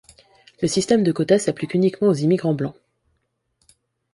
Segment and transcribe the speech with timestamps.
[0.63, 2.73] Le système de quotas s'applique uniquement aux immigrants blancs.